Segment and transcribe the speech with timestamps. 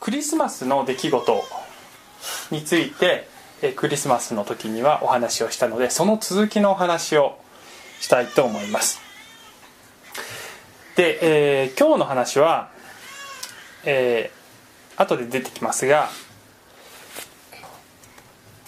[0.00, 1.44] クリスマスの出来事
[2.50, 3.28] について
[3.76, 7.38] クリスマスの時にはお話をしたのでその続きのお話を
[8.00, 9.00] したいと思います。
[10.96, 11.18] で、
[11.62, 12.70] えー、今日の話は、
[13.84, 16.08] えー、後で出てきますが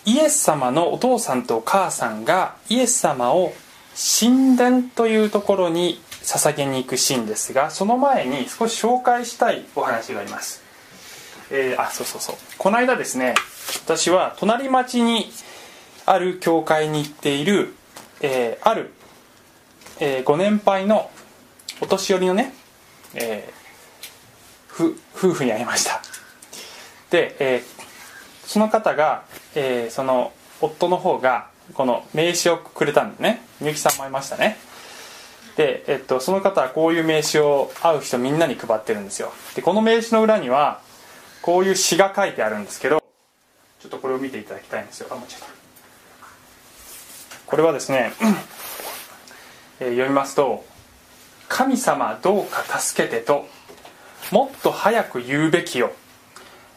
[0.05, 3.53] イエス様のお父さんとお母さんがイエス様を
[3.97, 10.63] 神殿というところに捧げに行くシーンですがその前に少し紹介したいお話があります、
[11.51, 12.37] えー、あそうそうそう。
[12.59, 13.35] この間ですね
[13.85, 15.31] 私は隣町に
[16.05, 17.75] ある教会に行っている、
[18.21, 18.93] えー、ある、
[20.01, 21.11] えー、ご年配の
[21.81, 22.53] お年寄りのね、
[23.15, 26.01] えー、夫婦に会いました。
[27.11, 27.63] で、えー、
[28.47, 29.25] その方が、
[29.55, 33.43] えー、その夫の方がこの名刺をくれたんでね。
[33.61, 34.57] みゆきさんも会いましたね。
[35.57, 39.33] で、えっと、その方はこういう名刺を会う人みんなに配ってるんですよ。
[39.55, 40.81] でこの名刺の裏には
[41.47, 43.01] こういう詩が書いてあるんですけど
[43.79, 45.07] ちょっとこれを見ていただきたいんですよ。
[45.13, 45.47] あ間違えた
[47.47, 48.11] これはですね、
[49.79, 50.65] えー、読みますと
[51.49, 53.47] 「神様どうか助けて」と
[54.33, 55.93] 「もっと早く言うべきよ」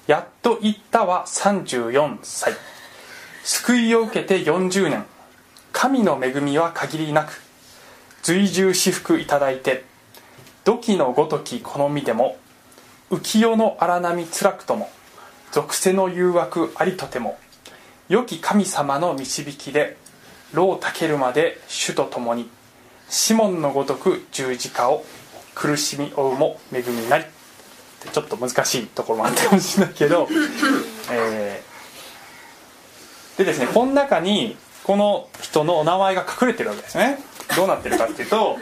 [0.06, 2.54] やっと言ったは34歳。
[3.44, 5.04] 救いを受けて40年。
[5.72, 7.42] 神の恵みは限りなく
[8.22, 9.86] 随従私服いただいて
[10.64, 12.38] 土器のごとき好みでも
[13.10, 14.90] 浮世の荒波つらくとも
[15.52, 17.38] 属性の誘惑ありとても
[18.08, 19.98] 良き神様の導きで
[20.54, 22.50] 老たけるまで主と共に
[23.10, 25.04] シモンのごとく十字架を
[25.56, 27.26] 苦しみ負うも恵みなり。
[28.14, 30.28] ちょっと難しいところもあったかもしれないけど、
[31.12, 37.22] えー、でですねこの中にこの人のお名前が隠れてるわけですね。
[37.56, 38.58] どうなってるかっていうと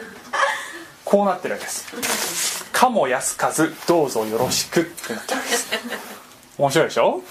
[1.08, 5.70] こうなってるわけです「かも安かずどうぞよろしく」ってなってるわけです
[6.58, 7.22] 面白いでしょ？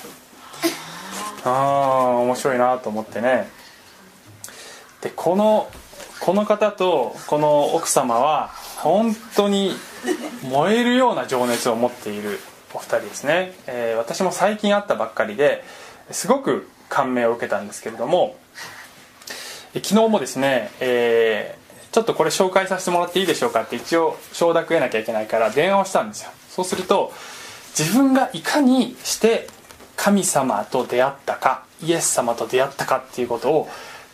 [1.45, 3.49] ああ面白いなと思ってね。
[5.01, 5.69] でこの
[6.19, 9.75] この方とこの奥様は本当に
[10.41, 12.39] 燃えるような情熱を持っている
[12.73, 15.63] お二人ですね、えー、私も最近会ったばっかりで
[16.09, 18.35] すごく感銘を受けたんですけれども
[19.73, 26.31] 昨日もですね、えー、ちょっとこれ紹介させてもらっていいでしょうかって一応承諾得なきゃいけないから電話をしたんですよ。
[26.49, 27.11] そうすると
[27.77, 29.47] 自分がいかにして
[29.95, 33.69] 神様と出会ったかイエス様と出会ったかっていうことを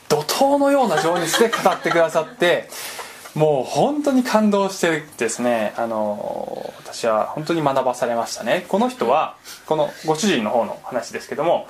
[0.09, 2.69] 怒涛のような情熱で語ってくださって
[3.35, 8.66] もう本当に感動してですねあの私は本当に学ばされましたね。
[8.67, 9.35] この人は
[9.66, 11.67] このご主人の方の話ですけども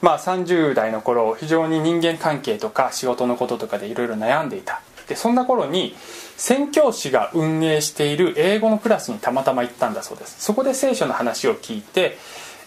[0.00, 4.80] まあ30代の頃非常に人間関係とか仕事のこととかでいろいろ悩んでいた。
[5.08, 5.96] でそんな頃に
[6.36, 10.36] 宣教師が運営している英語のクラスにたまたま行ったんだそうです。
[10.40, 12.18] そこで聖書の話を聞いて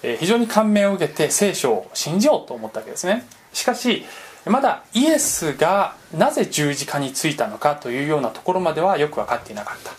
[0.03, 3.27] え非常に感銘を受けて聖書を信じようと思ったわけですね。
[3.53, 4.05] しかし
[4.45, 9.91] まだイエスがなぜ十字架についたのかというようなところまではよく分かっていなかった。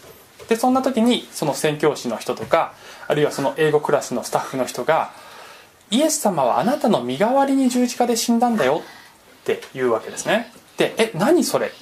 [0.49, 2.73] でそんな時にその宣教師の人とか
[3.09, 5.11] あるいはその英語クラスのスタッフの人が
[5.91, 8.83] 「イエス様はあなたの身代わりに十字架で死んだんだよ」
[9.43, 10.53] って言うわけですね。
[10.77, 11.73] で「え何それ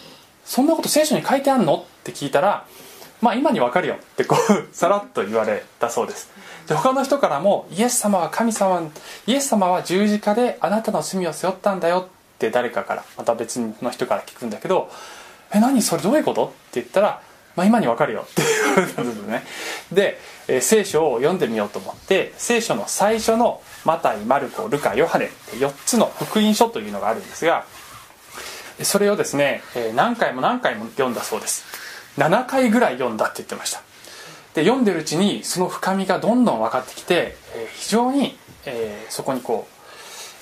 [0.45, 2.65] そんなこと聖書に書いてあんの?」って聞いたら
[3.21, 6.29] 「まあ今にわかるよ」ってこう さらっと言われたそうです
[6.67, 8.83] で他の人からも「イエス様は神様
[9.27, 14.91] イエス様は十字架であなたの罪を背負ったんだよ」って誰かからまた別の人から聞くんだけど
[15.55, 17.21] 「え何それどういうこと?」って言ったら
[17.57, 19.47] 「まあ、今にわかるよ」って言われたんですね
[19.93, 27.65] で、え、聖書を読んでみようと思って聖書の最初のマタイマルコルカヨハネって4つの福音書というのがあるんですが
[28.83, 29.63] それをですね、
[29.95, 31.65] 何回も何回も読んだそうです。
[32.19, 33.81] 7回ぐらい読んだって言ってました。
[34.55, 37.37] で読んでるうちにその深みがどんどん分かってきて、
[37.75, 38.37] 非常に、
[39.09, 39.69] そこにこ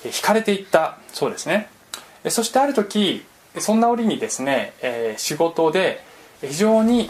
[0.05, 1.69] う惹かれていったそうですね。
[2.29, 3.25] そしてある時
[3.59, 4.73] そんな折にですね、
[5.17, 6.03] 仕事で
[6.41, 7.09] 非常に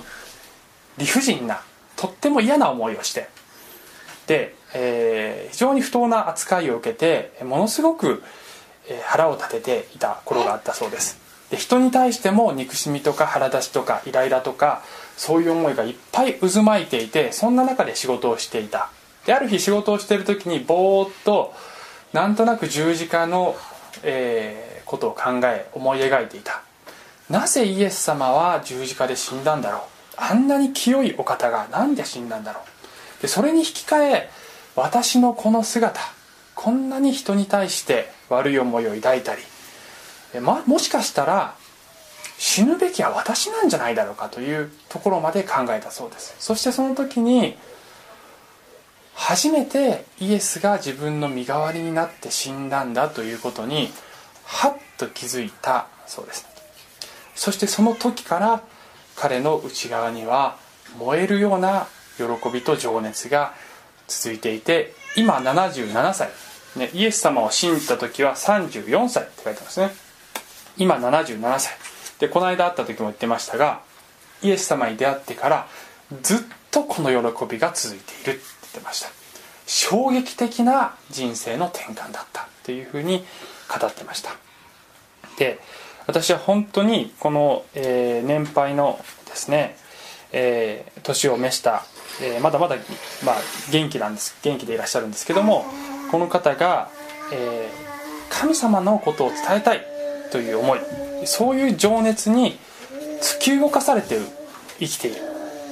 [0.98, 1.62] 理不尽な
[1.96, 3.30] とっても嫌な思いをして
[4.28, 8.24] で、えー、非常に不当な扱いを受けてものすごく
[9.06, 11.23] 腹を立てていた頃があったそうです。
[11.54, 14.82] で人に対しても憎しみとか腹立ちとかイライラとか
[15.18, 18.90] そういう思いがいっぱい渦巻いていてそんな中で仕事をしていた。
[19.28, 21.54] である日仕事をしている時にぼーっと
[22.12, 23.56] なんとなく十字架の、
[24.02, 26.62] えーことを考え思い描いていた。
[27.30, 29.82] なぜイエス様は十字架で死んだんだろう？
[30.18, 32.62] あんなに清いお方が何で死んだんだろ
[33.20, 33.22] う？
[33.22, 34.30] でそれに引き換え
[34.76, 36.02] 私のこの姿
[36.54, 39.42] こんなに人に対して悪い思いを抱いたり、
[40.40, 41.56] ま、もしかしたら
[42.38, 46.36] 死ぬべきは私なんじゃないだろうかというところまで考えたそうです。
[46.40, 47.56] そしてその時に
[49.16, 53.90] 初めてイエスが自分の身代わりになって死んだんだということに
[54.46, 56.48] はっと気づいたそうです。
[57.36, 58.64] そしてその時から
[59.16, 60.58] 彼の内側には
[60.98, 61.88] 燃えるような
[62.18, 63.54] 喜びと情熱が
[64.08, 66.30] 続いていて今77歳、
[66.76, 69.92] ね、イエス様を信じた時は34歳って書いてますね。
[70.78, 71.74] 今77歳。
[72.20, 73.82] でこの間会った時も言ってましたが
[74.42, 75.68] イエス様に出会ってから
[76.22, 76.40] ずっ
[76.72, 79.10] とこの喜びが続いているって言ってました。
[79.66, 83.24] 衝撃的な人生の転換だったというふうに
[83.70, 84.32] 語ってました。
[85.38, 85.60] で
[86.06, 89.78] 私は本当にこの、えー、年配のですね、
[90.32, 91.86] えー、年を召した、
[92.22, 92.76] えー、まだまだ、
[93.26, 93.36] まあ、
[93.72, 94.38] 元気なんです。
[94.44, 95.66] 元気でいらっしゃるんですけども
[96.12, 96.90] この方が、
[97.32, 97.70] え
[98.30, 99.93] 神様のことを伝えたい
[100.34, 100.80] という思い。
[101.26, 102.58] そういう情熱に
[103.22, 104.18] 突き動かされて
[104.80, 105.22] 生きている。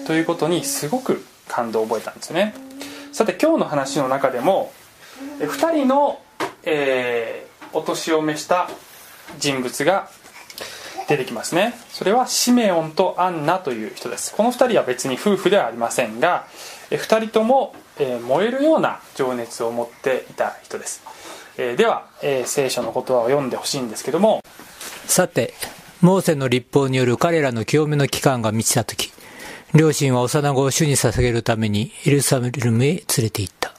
[0.06, 2.54] ということにすごく感動を覚えたんですね。
[3.12, 4.72] さて今日の話の中でも
[5.40, 6.22] 2人の、
[6.64, 8.70] えー、お年を召した
[9.40, 10.10] 人物が
[11.10, 11.74] 出てきますね。
[11.90, 14.36] それはシメオンとアンナという人です。
[14.36, 16.46] この2人は別に夫婦ではありませんが
[16.92, 21.02] 2人ともえ燃えるような情熱を持っていた人です。
[21.58, 24.44] えではえ聖書の言葉を読んでほしいんですけども
[25.06, 25.54] さて
[26.02, 29.12] モーセの立法による彼らの清めの期間が満ちた時
[29.74, 33.74] 両親は幼子を主に捧げるためにエルサレムへ連れて行った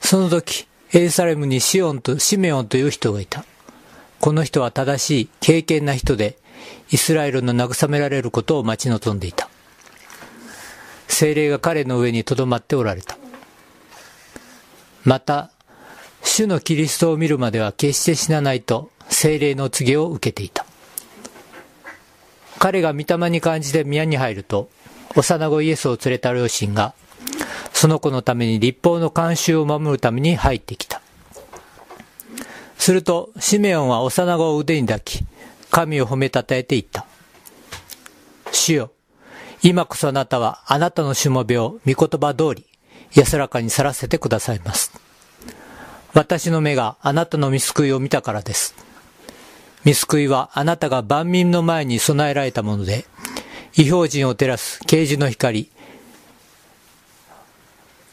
[0.00, 3.44] その時エルサレムにシオンとシメオンという人がいた
[4.22, 6.38] この人は正しい、敬虔な人で、
[6.92, 9.48] イスラエルの慰められることを待ち望んでいた。
[11.08, 13.18] 精霊が彼の上に留まっておられた。
[15.02, 15.50] また、
[16.24, 20.64] 主のキリストを見るまでは決して死なないと精霊の告げを受けていた。
[22.58, 24.70] 彼が御霊に感じて宮に入ると、
[25.16, 26.94] 幼子イエスを連れた両親が、
[27.72, 31.02] その子のために立法の慣習を守るために入ってきた。
[32.78, 35.24] すると、シメオンは幼子を腕に抱き、
[35.70, 37.06] 神を褒めたたえて言った。
[38.52, 38.92] 主よ、
[39.62, 42.66] 今こそあなたはあなたのしもべを御言葉通り
[43.12, 44.92] 安らかに去らせてくださいます。
[46.14, 48.74] 私の目があなたの見救いを見たからです。
[49.84, 53.06] 見救いはあなたが万民の前に備えられたもので、
[53.76, 55.70] 異表人を照らす啓示の光、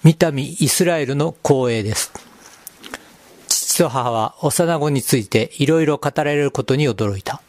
[0.04, 2.12] 見た目イスラエルの光栄です。
[3.50, 7.42] 父と母は幼子についていろいろ語られることに驚いた。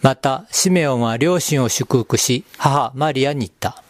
[0.00, 3.82] また、シメオンは両親を祝福し、母マリアに言った。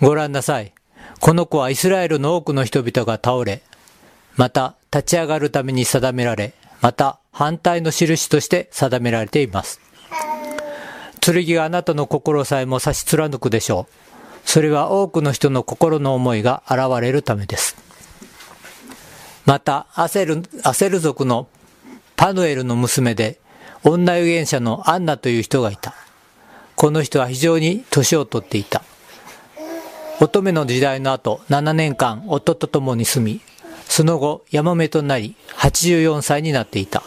[0.00, 0.72] ご覧なさい。
[1.20, 3.62] この子はイスラエルの多くの人々が倒れ、
[4.36, 9.80] また立ち上がるために定められ、また反対の印として定められています。
[11.20, 14.48] 剣があなたの心さえも差し貫くでしょう。
[14.48, 17.76] それは多くの人の心の思いが現れるためです。
[19.44, 21.48] また、アセル、アセル族の
[22.16, 23.38] パヌエルの娘で、
[23.84, 25.94] 女預言者のアンナという人がいた。
[26.76, 28.82] この人は非常に年を取っていた。
[30.20, 33.40] 乙女の時代の後、7年間夫と共に住み、
[33.90, 37.02] その後、ヤマメとなり、84歳になっていた。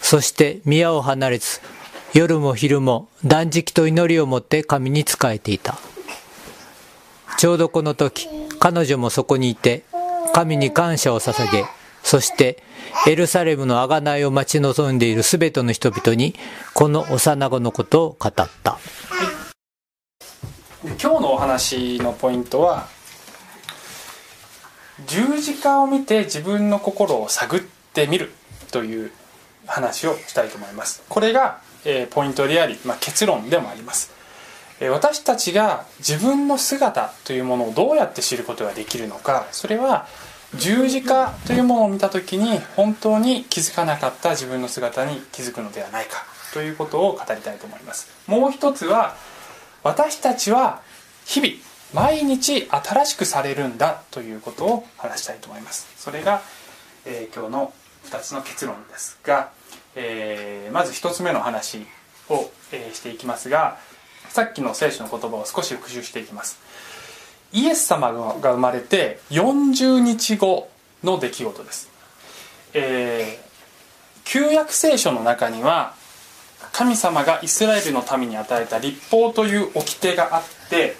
[0.00, 1.60] そして宮を離れず、
[2.14, 5.76] 夜も昼も断食と祈りを持って神に仕えていた。
[7.38, 8.28] ちょうどこの時、
[8.60, 9.82] 彼女もそこにいて、
[10.32, 11.64] 神に感謝を捧げ、
[12.04, 12.62] そして
[13.08, 16.36] エルサレムの贖いを待ち望んでいるすべての人々に、
[16.72, 18.78] この幼子のことを語った。
[20.84, 22.94] 今日のお話のポイントは、
[25.04, 27.60] 十字架を見て自分の心を探っ
[27.92, 28.32] てみる
[28.70, 29.10] という
[29.66, 31.02] 話をしたいと思います。
[31.08, 34.16] これが、え、ポイントであり、まあ、結論でもあります。
[34.80, 40.06] え私たちが自分の姿というものをどうやって知ることができるのかそれは
[40.54, 49.16] 十字架というものを見た時に本当に気づかなかった自分の姿に気づくのではないかということを語りたいと思いますもう一つは
[49.82, 50.82] 私たちは
[51.24, 51.54] 日々
[51.94, 55.86] 毎日新しくされるんだということを話したいと思います。
[55.96, 56.42] それが、
[57.04, 57.72] えー、今日の
[58.04, 59.50] 2つの結論ですが、
[59.94, 61.86] えー、まず1つ目の話
[62.28, 63.78] を、えー、していきますが
[64.28, 66.58] さっきの聖書の言葉を少し復習していきます。
[67.52, 70.68] イエス様が生まれて40日後
[71.04, 71.90] の出来事です、
[72.74, 73.46] えー、
[74.24, 75.94] 旧約聖書の中には
[76.72, 80.96] 神様がイスラエルの民に与えた立法という掟があって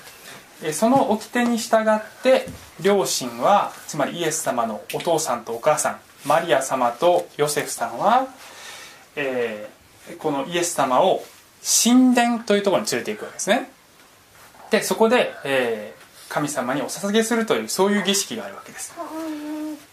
[0.73, 2.47] その掟に従って
[2.81, 8.27] 両親はつまりイエス様のお父さんとお母さんマリア様とヨセフさんは、
[9.17, 11.23] えー、このイエス様を
[11.63, 13.71] 神殿というところに連れていくわけですね。
[14.71, 15.95] でそこで、え
[16.29, 18.95] 神様にお捧げするというそういう儀式があるわけです。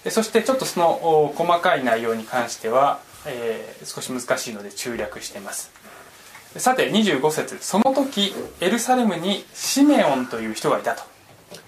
[0.04, 5.72] でそしてちょっとその細かい内容に関しては、えー、少し難しいので中略してます。
[6.58, 7.58] さて25節。
[7.62, 11.04] その時エルサレムにシメオンという人がいたと。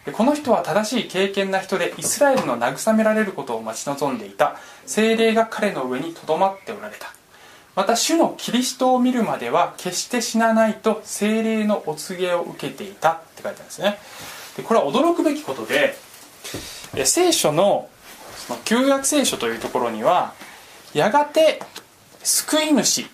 [0.06, 4.58] でこの人は正しい敬虔な人でイスラエルの慰められることを待ち望んでいた。
[4.86, 7.13] 精霊が彼の上にとどまっておられた。
[7.75, 13.13] また主のキリストを見るまでは決して死なないと精霊のお告げを受けていた。
[13.13, 13.98] って書いてあるんですね。
[14.56, 15.96] でこれは驚くべきことで
[17.06, 17.89] 聖書の
[18.63, 20.34] 旧約聖書というところには
[20.94, 21.60] やがて
[22.24, 23.08] 救い主、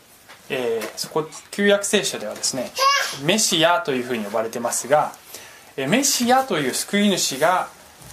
[0.53, 2.71] えー、そこ旧約聖書ではですね
[3.23, 5.13] メシアというふうに呼ばれてますが
[5.77, 7.69] メシアという救い主が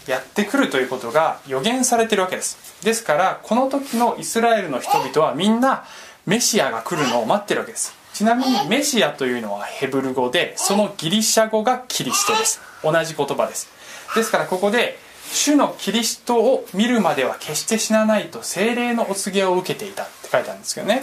[0.07, 2.83] やってくるということが予言されてるわけです。
[2.83, 5.85] ですからこの時のイスラエルの人々はみんな
[6.25, 7.95] メシアが来るのを待ってるわけです。
[8.15, 12.61] ちなみにメシアというのはヘブル語でそのギリシャ語がキリストです。
[12.83, 13.69] 同じ言葉です。
[14.15, 14.99] ですからここで
[15.33, 21.03] 主のキリストを見るまでは決して死なないと精霊のお告げを受けていたって書いてあるんですけどね。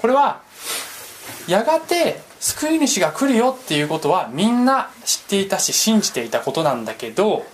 [0.00, 0.40] これは
[1.48, 7.44] やがて救い主が来るよっていうことはみんな知っていたし信じていたことなんだけど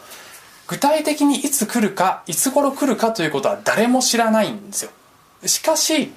[0.66, 4.90] 具体的にいつ来るかいつ頃来るかということは誰も知らないんですよ。
[5.44, 6.12] しかし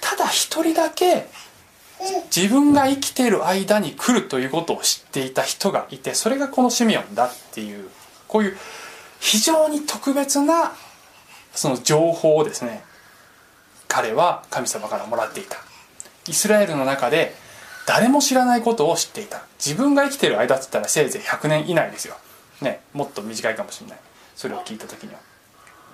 [0.00, 1.26] ただ一人だけ
[2.34, 7.88] 自分が生きている間に来るということを知っていた人がいてそれがこのシミオンだっていう
[8.28, 8.56] こういう
[9.20, 10.72] 非常に特別な
[11.52, 12.84] その情報をですね
[13.88, 15.56] 彼は神様からもらっていた。
[16.28, 17.34] イスラエルの中で
[17.86, 19.42] 誰も知らないことを知っていた。
[19.58, 22.14] 自分が生きている間っつったらせいぜい100年以内ですよ、
[22.60, 23.98] ね、もっと短いかもしれない。
[24.36, 25.18] それを聞いた時には。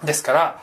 [0.04, 0.62] ですから、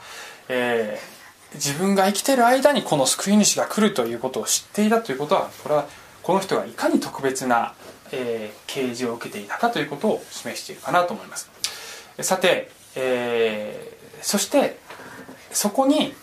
[0.50, 1.22] えー
[1.54, 5.86] 自分が生きてる間にこの救い主が来るということを知っていたということはこれは
[6.24, 7.74] この人がいかに特別な、
[8.12, 11.50] えー、啓示を受けていたかということを示しているかなと思います。
[12.22, 14.78] さて、えー、そして
[15.52, 16.14] そこに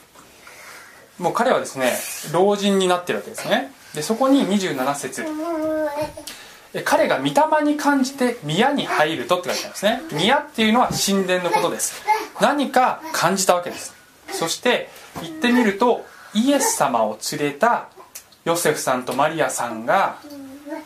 [1.19, 1.93] もう彼はですね
[2.33, 3.73] 老人になってるわけですね。
[3.95, 5.25] でそこに27節。
[6.85, 10.03] 彼が御霊に感じて宮に入るとって書いてあるんですね。
[10.13, 12.03] 宮っていうのは神殿のことです。
[12.41, 13.95] 何か感じたわけです。
[14.31, 14.91] そして
[15.23, 17.89] 行ってみるとイエス様を連れた
[18.45, 20.19] ヨセフさんとマリアさんが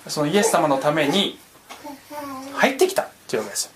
[0.09, 1.39] そのイエス様のために
[2.55, 3.73] 入ってきたというわけです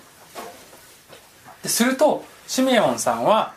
[1.62, 3.54] でするとシメオンさんは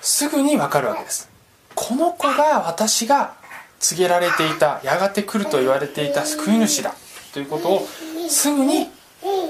[0.00, 1.33] すぐに分かるわけです。
[1.74, 3.34] この子が私が
[3.80, 6.94] 告げられていたやがて来ると言われていた救い主だ
[7.32, 7.86] ということを
[8.28, 8.88] すぐに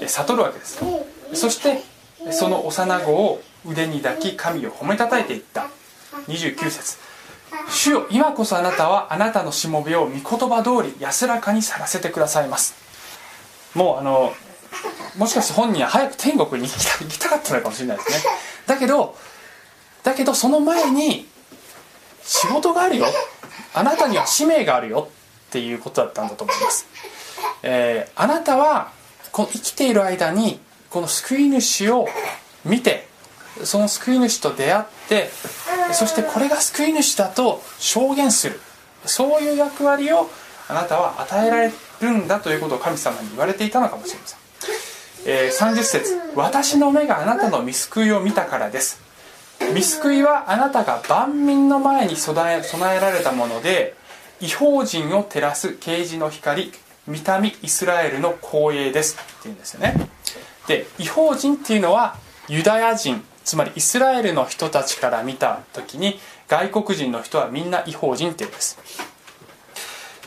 [0.07, 0.81] 悟るわけです。
[1.35, 1.83] そして
[2.33, 5.69] その幼子を腕に抱き神を褒めたたえていった。
[6.29, 6.99] 29節。
[7.71, 12.75] 主よ今こそあなたはあなたのしもべを御言葉通り安らかにさらせてくださいます。
[13.75, 14.33] もうあの
[15.17, 18.19] もしかして本人は早く天国に行きた行きたかったのかもしれないですね。
[18.67, 19.17] だけど
[20.03, 21.29] だけどその前に
[22.25, 23.07] 仕事があるよ。
[23.75, 25.09] あなたには使命があるよ。
[25.55, 26.89] っていうことだったんだと思います、
[27.63, 28.91] えー、あなたは
[29.31, 30.59] この生きている間に
[30.91, 32.09] この救い主を
[32.65, 33.07] 見て
[33.63, 35.31] その救い主と出会って
[35.93, 38.61] そしてこれが救い主だと証言する。
[39.07, 40.29] そういう役割を
[40.67, 44.39] あなたは与えられるんだということを神様に言われていたのかもしれません、
[45.27, 46.21] えー、30節。
[46.35, 49.01] 私の目があなたの見救いを見たからです」
[49.75, 53.95] 見救いはあなたが万民の前に備え備えられたもので
[54.41, 56.73] 違法人を照らす啓示の光
[57.07, 59.19] 見た目イスラエルの光栄です。
[59.41, 59.95] っていうんですよね。
[60.67, 62.17] で違法人っていうのは
[62.49, 66.19] ユダヤ人つまりイスラエルの人たちから見た時に
[66.49, 68.79] 外国人の人はみんな違法人っていうんです。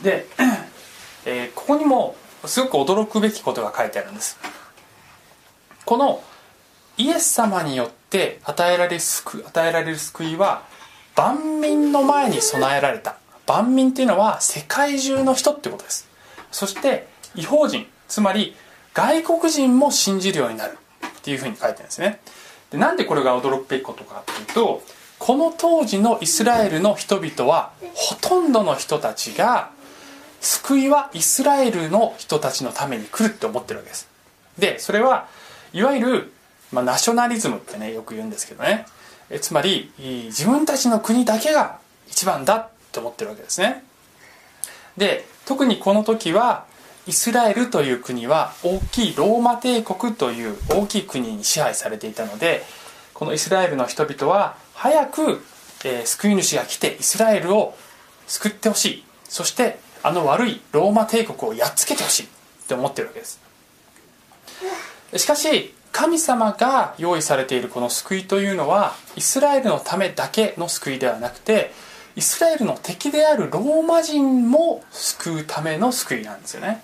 [0.02, 0.26] で、
[1.26, 4.38] えー、ここにもすごく驚くべきことが書いてあるんです。
[5.84, 6.22] この
[6.98, 10.62] イエス様によって与えられる救与えられる救いは
[11.16, 13.16] 万民の前に備えられた。
[13.46, 16.06] 万民っていうのは世界中の人ってことです。
[16.50, 18.54] そして違法人つまり
[18.92, 20.76] 外国人も信じるようになる。
[21.18, 22.20] っていうふうに書いてるんですね。
[22.70, 24.82] でなんでこれが驚くべきことかというと
[25.18, 29.70] この当時のイスラエルの人々はほとんどの人たちが
[30.40, 34.08] 救いはイスラエルの人たちのために来るって思ってるわけです。
[34.58, 35.28] でそれは
[35.72, 36.32] いわゆる、
[36.72, 38.86] まあ、ナショナリズムってねよく言うんですけどね。
[39.30, 43.84] えつまり自分たちの国だけが一番だって思ってるわけですね。
[44.96, 46.64] で特にこの時は
[47.06, 52.64] イスラエルという国は大きいローマ帝国という大きい国に支配されていたので
[53.14, 55.40] このイスラエルの人々は早く、
[55.84, 57.74] えー、救い主が来てイスラエルを
[58.26, 59.04] 救ってほしい。
[59.28, 62.28] そしてあの悪いローマ帝国をやっつけてほしいっ
[62.66, 63.40] て思ってるわけです。
[65.16, 71.72] しかし神様が用意されているこの救いというのはイスラエルのためだけの救いではなくて
[72.16, 76.82] イスラエルの敵であるローマ人も救うための救いなんですよね。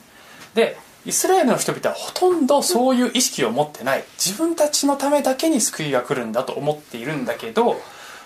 [0.54, 4.04] でイスラエルの人々はほとんどそういう意識を持ってない。
[4.16, 7.80] 自分たちのためだけに救いが来るんだと思っているんだけど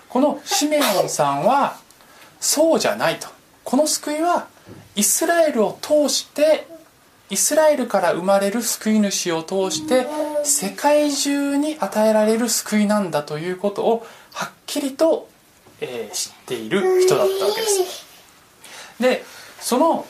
[0.09, 1.79] このシメオンさんは
[2.41, 3.29] そうじゃないと。
[3.65, 4.47] この救いは
[4.95, 6.67] イスラエルを通して
[7.31, 10.07] イスラエルから生まれる救い主を通して
[10.45, 15.29] 世界中に与えられる救いなんだということをはっきりと、
[15.81, 18.07] えー、知っている人だったわけです。
[19.01, 19.25] で
[19.61, 20.07] その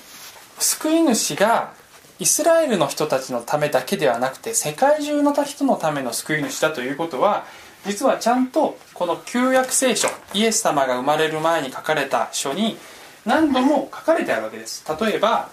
[0.59, 1.73] 救い主が
[2.19, 7.45] イスラエルの人たちのためだけではなくて世界中の人のための救い主だということは
[7.87, 12.77] 実はちゃんとこの旧約聖書イエス様が生まれる前に書かれた書に
[13.25, 14.85] 何度も書かれてあるわけです。
[15.01, 15.51] 例えば、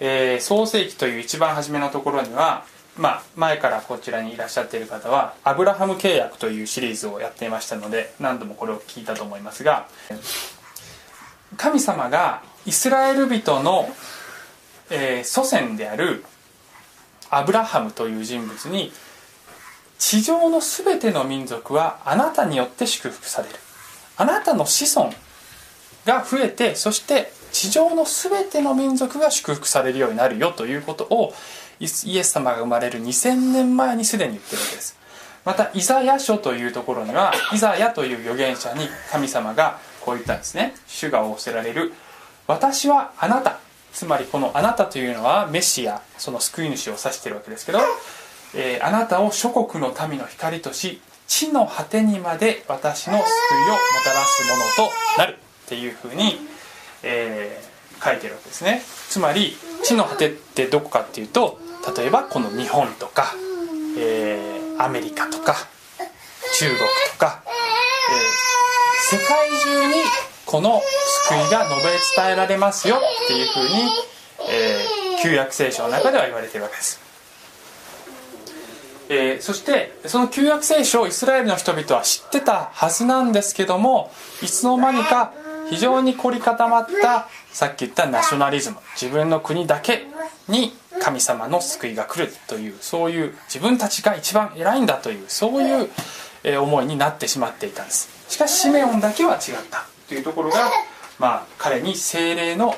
[0.00, 2.64] えー、創世記という一番初めのところには
[2.96, 9.86] まあ、前からこちらにいらっしゃっている方はアブラハム契約というシリーズをやっていましたので何度もこれを聞いたと思いますが
[11.58, 13.90] 神様がイスラエル人の
[14.90, 16.24] えー、祖先である
[17.30, 18.92] アブラハムという人物に
[19.98, 23.54] 地上の全ての民族はあなたによって祝福される。
[24.18, 25.12] あなたの子孫
[26.04, 31.32] が増えてそして地上の全ての民族が祝福されるようになるよということを
[31.80, 31.84] イ
[32.18, 34.98] エス様が生まれる2000年前にすでに言ってるわけです。
[35.42, 40.74] またイザヤ書というところにはイザヤという預言者に神様がこう言ったんですね。
[40.86, 41.94] 主が仰せられる
[42.46, 43.58] 私はあなた
[43.90, 47.78] つまりこのあなたというのはメシアその救い主を指しているわけですけど、
[48.54, 56.38] えー、あなたを諸国の民の光とし地の果てにまで私の救いをもたらすものとなるっていうふうに、
[57.06, 58.82] えー、書いてるわけですね。
[59.08, 61.58] つまり地の果てってどこかっていうと
[61.96, 63.32] 例えばこの日本とか、
[63.98, 65.54] えー、アメリカとか
[66.58, 70.02] 中国とか、えー、世界中に
[70.44, 70.80] この
[71.28, 73.90] 救いが述べ伝えられますよっていうふうに、
[74.48, 77.00] えー、旧約聖書の中では言われてるわけです、
[79.08, 84.10] えー、そしてその旧約聖書をイスラエルの人々は知ってたはずなんですけども
[84.42, 85.32] いつの間にか
[85.70, 90.06] 非常に凝り固まったさっき言ったナショナリズム自分の国だけ
[90.48, 95.84] に神様の救いが来るというそういう自分たちが一番偉いんだというそうい
[96.54, 100.70] う思いになってしまっていたんですしかしシメオンだけは違ったというところが
[101.18, 102.74] まあ、彼に精霊の、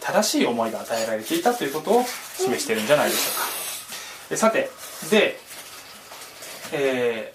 [0.00, 2.04] 正しい思いが与えられていたということを
[2.36, 3.30] 示しているんじゃないでしょ
[4.28, 4.36] うか。
[4.36, 4.70] さて、
[5.10, 5.38] で、
[6.72, 7.32] え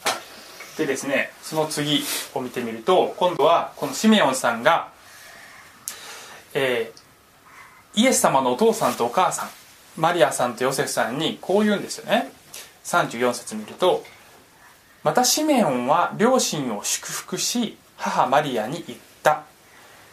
[0.76, 4.91] ー、でですね、その次を見てみると、今度はこのシメオンさんが、
[6.54, 9.50] えー、イエス様のお父さんとお母さん、
[9.98, 12.32] マリアさんとヨセフさんにこう言うんですよね。
[12.86, 14.04] 34節見ると、
[15.04, 19.44] またシメオンは両親を祝福し、母マリアに言った。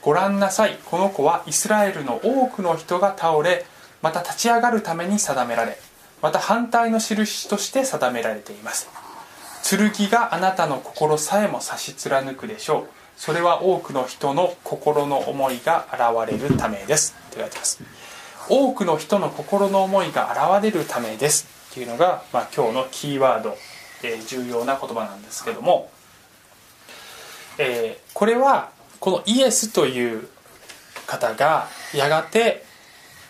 [0.02, 3.66] ご覧なさいこの子はイスラエルの多くの人が倒れ
[4.00, 5.76] また立ち上がるために定められ
[6.22, 8.88] また反対の印として定められています
[9.68, 17.14] 剣があなたの心さえも差し貫くでしょうそれは多くの人の心の思いが現れるためです。
[17.30, 17.82] と言われてます。
[18.48, 23.56] 多くの人の心の思いが現れるためですっていうのが、まあ、今日のキーワード、
[24.04, 25.90] えー、重要な言葉なんですけども、
[27.58, 30.28] えー、これはこのイエスという
[31.08, 32.64] 方がやがて、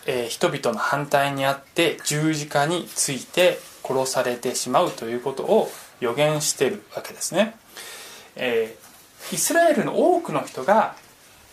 [0.05, 5.67] えー、人々の反対にあって十字架について殺されてしまうということを
[5.99, 7.55] 予言してるわけですね、
[8.35, 8.88] えー、
[9.31, 10.95] イスラエルの多くの人が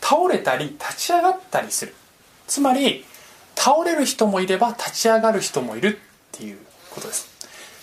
[0.00, 1.94] 倒れたり立ち上がったりする。
[2.46, 3.04] つまり
[3.54, 5.98] 倒れる人もいれば立ち上がる人もいるっ
[6.32, 6.58] ていう
[6.90, 7.28] ことです。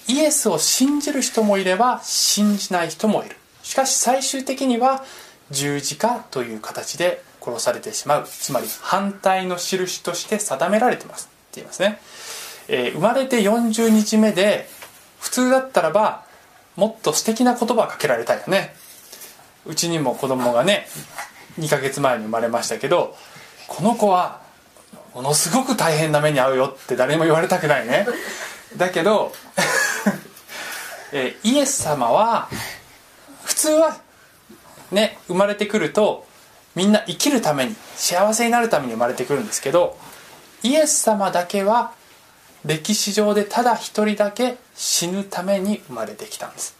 [0.08, 3.36] イエスを信じる人もいれば信じない人もいる。
[3.62, 5.04] しかし最終的には
[5.52, 8.26] 十字架という形で殺されてしまう。
[8.28, 11.30] つまり反対の印として定められてます。
[11.52, 12.00] って言いますね、
[12.68, 14.68] えー、生まれて40日目で
[15.20, 16.26] 普通だったらば
[16.76, 18.76] もっと素敵な言葉かけられたいよね。
[19.66, 20.88] うちにも子供がね
[21.60, 23.16] 2ヶ月前に生まれましたけど
[23.68, 24.42] この子は
[25.14, 28.08] ものすごく大変な目に遭うよって誰も言われたくないね。
[28.78, 29.32] だけど、
[31.14, 32.50] え、イエス様は
[33.44, 33.98] 普通は
[34.92, 36.26] ね生まれてくると
[36.76, 39.98] みんな生きるために幸せになるために生まれてくるんですけど
[40.64, 41.94] イエス様だけは
[42.66, 46.76] 歴史上でただ一人だけ死ぬために生まれてきたんです。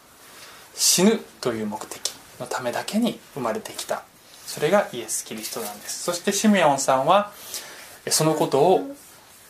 [0.74, 2.13] 死ぬという目的。
[2.40, 4.02] のためだけに生まれてきた。
[4.46, 6.02] それがイエス・キリストなんです。
[6.04, 7.32] そしてシメオンさんは
[8.08, 8.94] そのことを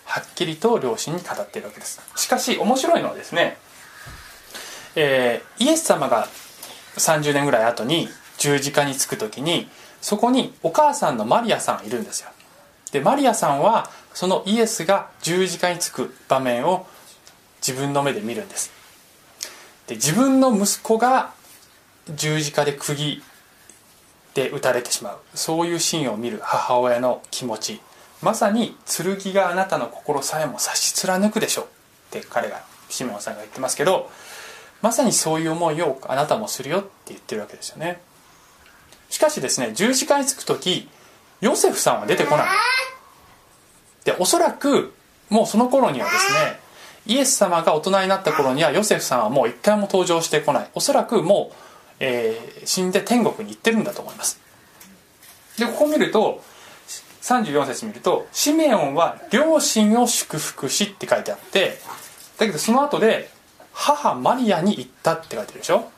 [0.05, 2.01] はっきりと両親に語っているわけです。
[2.17, 3.57] しかし面白いのはですね
[4.97, 6.29] えー、イエス様が
[6.97, 9.69] 30年ぐらい後に十字架につく時に
[10.01, 12.31] そこにお母さんのマリアさんいるんですよ。
[12.93, 16.87] でマリアさんはそのイエスが十字架につく場面を
[17.67, 18.71] 自分の目で見るんです。
[19.89, 21.33] で自分の息子が
[22.11, 23.23] 十字架で釘
[24.35, 25.19] で打たれてしまう。
[25.35, 27.81] そういうシーンを見る母親の気持ち。
[28.23, 31.65] まさに剣があなたの心さえも差し貫くでしょう
[32.17, 34.11] って彼がシメオンさんが言ってますけど
[34.81, 38.01] まさにそういう思いをあなたもするよって言ってるわけですよね。
[39.11, 40.89] しかしですね十字架につく時
[41.41, 42.47] ヨセフさんは出てこない。
[44.05, 44.95] でおそらく
[45.29, 46.65] もうその頃にはですね
[47.07, 50.71] イエス様が大人になった頃にはヨセフさんはもう一回も登場してこない。
[50.75, 51.57] おそらくもう、
[52.01, 54.41] えー、死んで天国に行ってるんだと思います。
[55.59, 56.43] でここを見ると
[57.23, 61.81] 34節見ると「シメオンは両親を祝福し」って書いてあって
[62.39, 63.31] だけどその後で
[63.73, 65.91] 「母マリアに言った」って書いてるでしょ。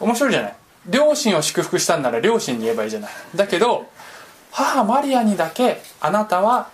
[0.00, 0.56] 面白いじゃない。
[0.88, 3.10] 両親を祝福したんなら両親に言えばいいじゃない。
[3.34, 3.86] だけど
[4.50, 6.68] 母マリアにだけあなたは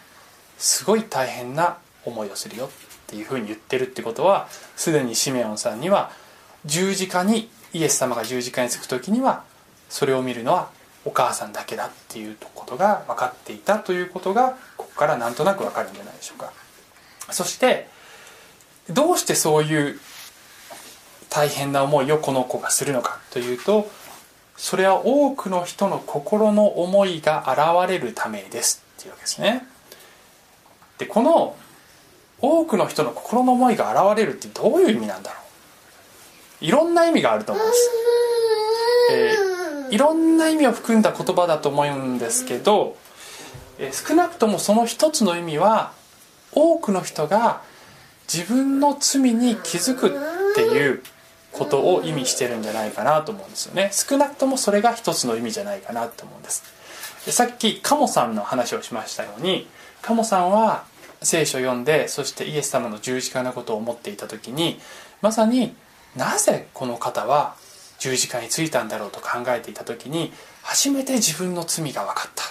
[0.59, 2.69] すごい大変な思いをするよっ
[3.09, 6.11] ていうふうに言ってるってことはすでにシメオンさんには
[6.65, 9.45] 十字架にイエス様が十字架につく時には
[9.89, 10.71] それを見るのは
[11.05, 16.53] お母さんだけだっていうことが分かっていたということがここからなんとなく分かるんじゃないでしょうか。
[17.31, 17.89] そして
[18.91, 20.01] どうしてそういう
[21.31, 23.91] 大変な思いをこの子がするのかというと
[24.57, 29.67] それは多くの人の心の思いが現れるためですっていうわけですね。
[30.99, 31.57] でこの
[32.41, 35.42] 多くの人の心の思いが現れるってどういう意味なんだろう？
[36.63, 37.91] いろんな意味があると思うんです、
[39.13, 39.53] えー
[39.93, 42.97] いろんな意味を含んだ言葉だと思うんですけど
[43.79, 45.93] え少なくともその一つの意味は
[46.53, 47.61] 多くの人が
[48.33, 51.03] 自分の罪に気づくっていう
[51.53, 53.91] ことを意味してるんじゃないかなと思うんですよね。
[53.93, 56.63] 少なくともそれが一つの意味じゃないかなと思うんです。
[57.27, 59.67] でさっきカモさんの話をしましたように
[60.01, 60.85] カモさんは
[61.21, 64.81] 聖書を読んでそしてイエス様の十字架のことを思っていた時に
[65.21, 65.75] まさに
[66.17, 67.57] なぜこの方は
[67.99, 72.45] 十字架についたんだろうと考えていた時に初めて自分の罪が分かった。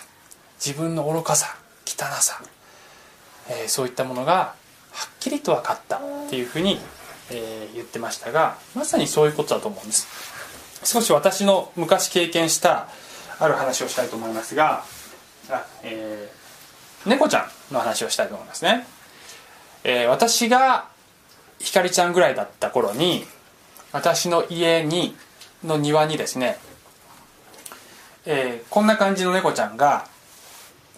[0.63, 1.55] 自分の愚かさ
[1.87, 2.39] 汚さ、
[3.49, 4.53] えー、そういったものがは
[5.07, 6.77] っきりと分かったっていうふうに、
[7.31, 10.07] えー、言ってましたがまさにそういうことだと思うんです。
[10.83, 12.87] 少し私の昔経験した
[13.39, 14.83] ある話をしたいと思いますが
[15.49, 17.39] あ、えー、猫ちゃ
[17.71, 18.85] んの話をしたいと思いますね、
[19.83, 20.87] えー、私が
[21.59, 23.25] ひかりちゃんぐらいだった頃に
[23.91, 25.15] 私の家に
[25.63, 26.57] の庭にですね、
[28.25, 30.07] えー、こんな感じの猫ちゃんが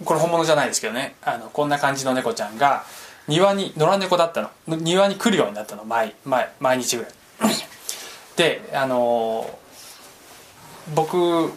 [0.05, 2.83] これ本物じゃないですけどねあのこんな感じの猫ちゃんが
[3.27, 4.77] 庭に野良猫だったの。
[4.77, 7.13] 庭に来るようになったの毎毎毎日ぐらい。
[8.35, 11.53] であのー、僕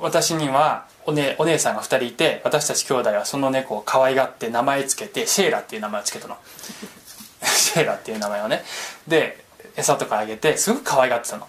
[0.00, 6.36] 私にはお,、ね、お姉さんが2人いて私たち兄弟はその猫を可愛がって名前つけてシェーラっていう名前をつけたの。
[7.44, 8.64] シェーラっていう名前をね。
[9.06, 9.44] で
[9.78, 11.46] 餌とかあげてすごく可愛がってたの。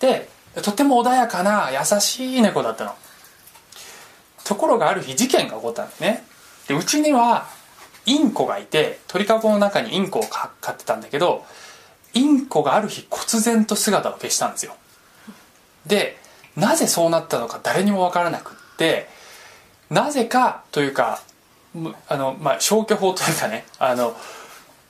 [0.00, 0.28] で
[0.62, 2.94] とても穏やかな優しい猫だったの。
[4.44, 6.24] ところがある日事件が起こったんですね。
[6.68, 7.48] でうちには
[8.06, 11.44] インコがいて鳥かごの中にインコを飼ってたんだけど
[12.12, 14.76] インコがある日忽然と姿を消したんですよ。
[15.86, 16.18] で
[16.56, 19.08] なぜそうなったのか誰にも分からなくって
[19.90, 21.22] なぜかというか
[22.08, 24.16] あの、まあ、消去法というかねあの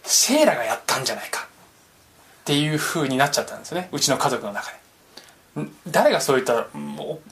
[0.04, 1.48] シェーラがやったんじゃないか。
[2.44, 3.88] っていう風になっちゃったんですね。
[3.90, 4.70] うちの家族の中
[5.56, 5.66] で。
[5.86, 6.66] 誰がそう言ったら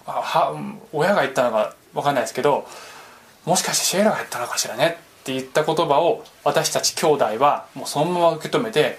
[0.06, 2.66] は親が言ったのか分かんないですけど
[3.44, 4.96] もしかしてシェーラが言ったのかしらね？
[5.20, 8.96] って言った言葉を私たち兄弟はもうそのまま受け止めて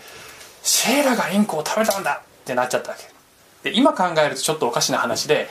[0.61, 2.21] シェーラがインコを食べたんだ！
[2.21, 2.97] ってなっちゃったわ
[3.63, 3.71] け。
[3.71, 5.47] で今考えるとちょっとおかしな話で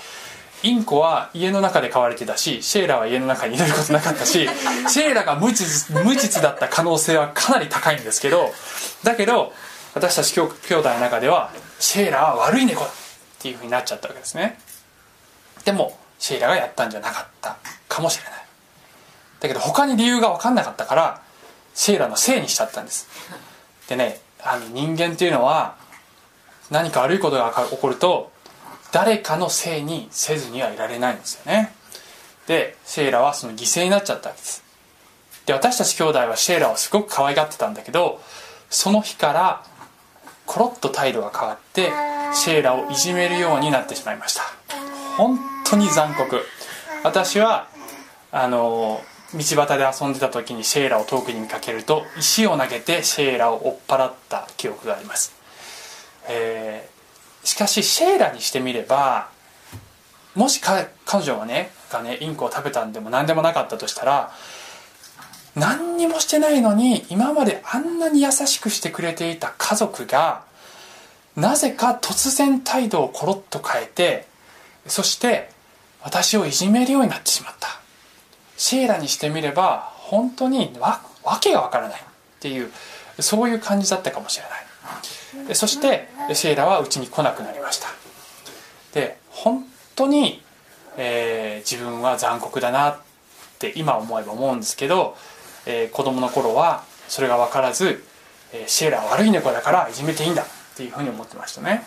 [0.63, 4.47] インコは家の中で飼われてたしシェーラは家の中に入れることなかったし
[4.87, 8.53] シェーラが無実無実だった可能性はかなり高いんですけど
[9.03, 9.53] だけど
[9.95, 12.91] 私たち兄弟の中ではシェーラーは悪い猫だっ
[13.39, 14.59] ていうふうになっちゃったわけですね。
[15.65, 17.57] でもシェイラがやったんじゃなかった
[17.89, 18.33] かもしれない。
[19.41, 21.23] だけど他に理由が分かんなかったから
[21.75, 23.09] シェイラのせいにしちゃったんです。
[23.89, 25.77] でねあの人間っていうのは
[26.71, 28.31] 何か悪いことが起こると
[28.93, 31.75] 誰かのせいにせずにはいられないんですよね。
[32.47, 34.63] でシェイラはその犠牲になっちゃったわけです。
[35.47, 38.21] で私たち兄弟はシェイラをすごく可愛がってたんだけど
[38.71, 39.65] その日から
[40.53, 41.91] コロッと態度が変わって
[42.35, 44.43] シェーラをいじめるようになってしまいました。
[45.17, 46.43] 本当に残酷。
[47.03, 47.69] 私は
[48.31, 49.01] あの
[49.33, 55.33] 道端で遊んでた時にシェーラを遠くに見かけると石を投げてシェーラを追っ払った記憶があります。
[56.29, 59.31] えー、しかしシェーラにしてみれば
[60.35, 60.87] もし彼
[61.25, 64.31] 女がねがねインコを食べたんでも何でもなかったとしたら
[65.55, 70.45] 何にもしてないのに今まであんなに優しくしてくれていた家族が
[71.37, 74.27] なぜか突然態度をコロッと変えて
[74.87, 75.51] そして
[76.03, 77.69] 私をいじめるようになってしまった。
[78.57, 81.01] シェーラにしてみれば本当にわ
[81.41, 82.01] けがわからない。
[82.01, 82.05] っ
[82.41, 82.71] ていう
[83.21, 84.47] そういう感じだったかもしれ
[85.45, 85.55] ない。
[85.55, 87.89] そしてシェーラはうちに来なくなりました。
[88.93, 90.43] で本当に、
[90.97, 92.99] えー、自分は残酷だなっ
[93.61, 95.17] て今思えば思うんですけど、
[95.67, 98.05] えー、子供の頃はそれが分からず、
[98.53, 100.47] えー、シェーラは悪い猫だからいじめていいんだっ
[100.77, 101.85] ていうふうに思ってましたね。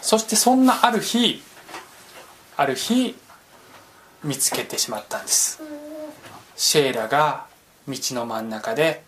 [0.00, 1.42] そしてそんなある日
[2.56, 3.16] ある日
[4.24, 5.60] 見つけてしまったんです。
[6.56, 7.46] シェーラが
[7.86, 9.02] 道の真ん中で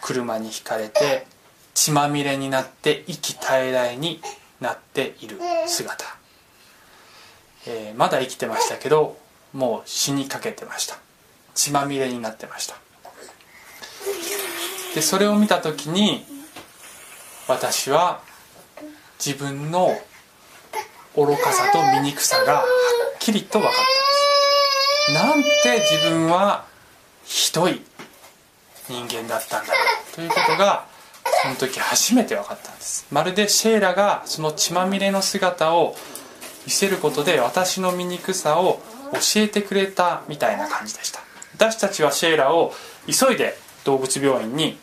[0.00, 1.26] 車にひかれて
[1.74, 4.20] 血まみれになって息絶え絶えに
[4.60, 6.04] なっている姿、
[7.66, 9.18] えー、まだ生きてましたけど
[9.52, 10.98] もう死にかけてました。
[11.54, 12.76] 血まみれになってました。
[14.94, 16.24] でそれを見た時に
[17.46, 18.20] 私は
[19.24, 19.90] 自分の
[21.16, 22.64] 愚かさと醜さがはっ
[23.18, 25.34] きりと分かったんです。
[25.34, 26.64] なんて自分は
[27.24, 27.82] ひどい
[28.88, 29.78] 人間だったんだろ
[30.12, 30.14] う。
[30.14, 30.86] ということが
[31.42, 33.06] その時初めて分かったんです。
[33.10, 35.96] まるでシェーラがその血まみれの姿を
[36.64, 38.80] 見せることで私の醜さを
[39.12, 41.20] 教えてくれたみたいな感じでした。
[41.54, 42.72] 私たちはシェーラを
[43.06, 44.78] 急いで動物病院に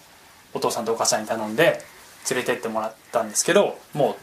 [0.54, 1.82] お父さんとお母さんに頼んで
[2.30, 4.16] 連れてってもらったんですけどもう、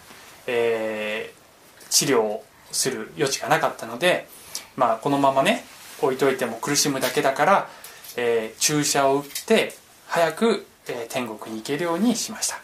[0.46, 4.28] えー、治療する余地がなかったので、
[4.76, 5.64] まあ、このままね
[6.02, 7.68] 置いといても苦しむだけだから
[8.16, 9.74] えー、注射を打って
[10.06, 12.60] 早く、えー、天国に行けるようにしました、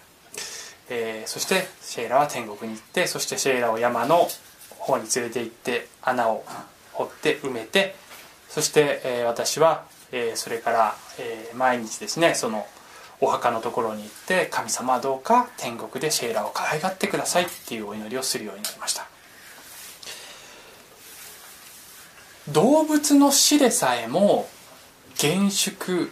[0.88, 4.28] えー、そしてシェーラは天国に行ってそしてシェーラを山の
[4.78, 6.44] 方に連れて行って穴を
[6.92, 7.96] 掘って埋めて
[8.48, 12.66] そして、え私は、えそれから、え毎日ですねその
[13.20, 19.06] お墓のところに行って神様はどうか天国でシェーラを可愛がってくださいっていうお祈りをするようになりました。
[22.48, 24.48] 動物の死でさえも
[25.18, 26.10] 厳粛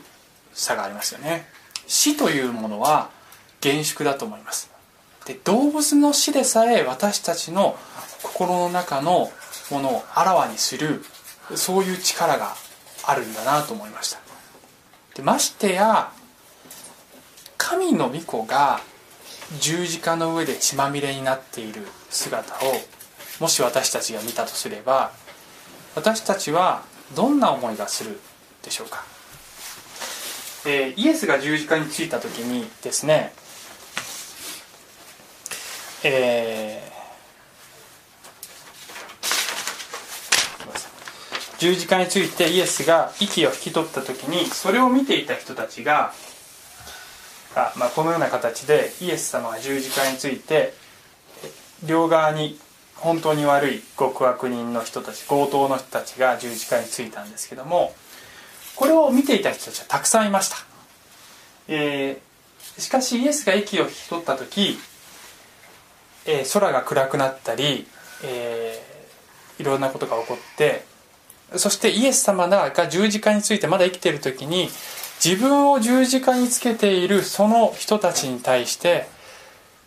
[0.53, 1.47] さがありますよね。
[1.87, 3.11] 死というものは
[3.61, 4.71] 厳粛だと思います。
[5.25, 7.77] で動物の死でさえ私たちの
[8.23, 9.31] 心の中の
[9.71, 11.03] ものをあらわにする
[11.55, 12.55] そういう力が
[13.09, 14.21] あるんだなと思いました。
[15.14, 16.12] でましてや
[17.57, 18.81] 神の御子が
[19.61, 22.59] 十字架の上で血まみれになっている姿を
[23.40, 25.11] もし私たちが見たとすれば
[25.94, 26.83] 私たちは
[27.16, 28.21] どんな思いがする
[28.62, 29.05] でしょうか、
[30.66, 33.33] えー、イエスが十字架についた時にですね、
[36.05, 36.98] えー、
[41.59, 46.12] 十字架についてイエスが息を引き取った時にそれを見ていた人たちが
[47.55, 50.73] あ、まあ、このような形でイエス様が十字架について
[51.85, 52.59] 両側に
[52.97, 57.92] 本当に悪い極悪人の人たち強盗の人たちが十字架についたんですけども
[58.77, 60.57] これを見ていた人たちはたくさんいました、
[61.68, 64.79] えー、しかしイエスが息を引き取った時、
[66.27, 67.87] えー、空が暗くなったり、
[68.25, 70.85] えー、いろんなことが起こって
[71.57, 74.69] そしてイエス様が十字架についてまだ生きている時に
[75.25, 79.09] 自分を十字架につけているその人たちに対して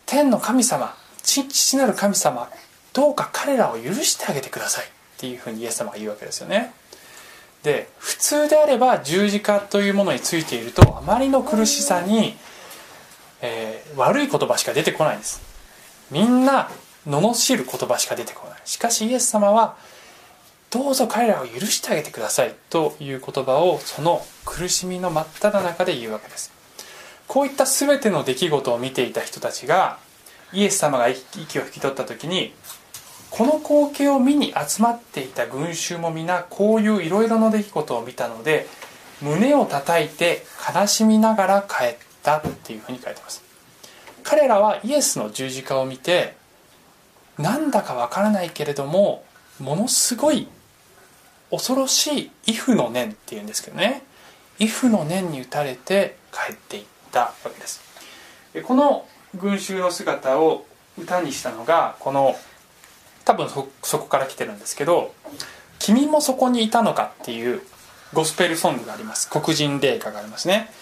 [0.06, 2.50] 天の神様父なる神様
[2.92, 4.84] どうか彼らを許してあげてください。
[4.84, 6.74] っていうふうにイエス様が言うわけですよね。
[7.62, 12.34] で普通であれば十字架というものについているとあまりの苦しさに、
[13.40, 15.40] えー、悪い言葉しか出てこないんです。
[16.10, 16.68] みんな
[17.06, 18.58] 罵る言葉しか出てこない。
[18.64, 19.76] しかしイエス様は
[20.72, 26.50] どうぞ彼らを許してあげてくださいという言葉をその苦しみの真っ只中で言うわけです。
[27.28, 29.98] こういった全ての出来事を見ていた人たちが
[30.52, 32.54] イエス様が息を引き取った時に
[33.30, 38.66] この光景を見に集まっていた群衆も皆こういういろいろな出来事を見たので
[39.20, 43.42] 胸を叩いて悲しみながら帰ったっていうふうに書いてます。
[44.22, 46.34] 彼らはイエスの十字架を見て
[47.38, 49.24] なんだかわからないけれども
[49.58, 50.48] ものすごい
[51.52, 54.02] 恐ろしい「イフの念」っていうんですけどね
[54.58, 57.80] 「イフの念」に打たれて帰っていったわけです。
[58.64, 60.66] この群衆の姿を
[60.98, 62.36] 歌にしたのがこの
[63.24, 63.48] 「多分
[63.82, 65.14] そこから来てるんですけど
[65.78, 67.62] 「君もそこにいたのか」っていう
[68.14, 69.28] ゴスペルソングがあります。
[69.28, 70.72] 黒人霊歌がありますね、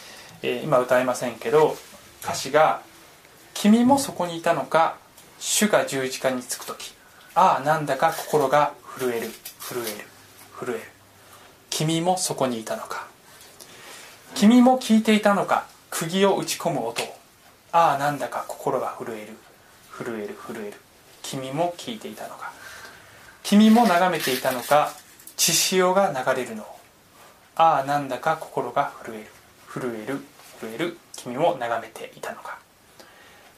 [0.43, 1.77] えー、今歌えませんけど
[2.23, 2.83] 歌詞が
[3.55, 4.97] 「君もそこにいたのか
[5.41, 6.95] 主が十字架につく時。
[7.35, 9.33] ああなんだか心が震える。
[9.61, 10.10] 震える。
[10.61, 10.81] 震える
[11.71, 13.07] 君もそこにいたのか。
[14.35, 15.67] 君も聞いていたのか。
[15.89, 17.17] 釘を打ち込む音を。
[17.73, 19.37] ああなんだか心が震える。
[19.97, 20.75] 震える震える。
[21.23, 22.53] 君も聞いていたのか。
[23.43, 24.93] 君も眺めていたのか。
[25.37, 26.67] 血潮が流れるのを。
[27.57, 29.27] ああなんだか心が震える。
[29.67, 30.21] 震える
[30.61, 30.99] 震える。
[31.17, 32.59] 君も眺めていたのか。